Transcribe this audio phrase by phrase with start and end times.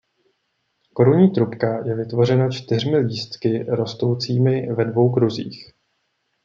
[0.93, 5.71] Korunní trubka je vytvořena čtyřmi lístky rostoucími ve dvou kruzích.